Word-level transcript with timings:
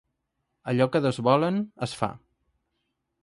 Allò 0.71 0.87
que 0.95 1.01
dos 1.03 1.19
volen, 1.27 1.61
es 1.89 1.95
fa. 2.01 2.09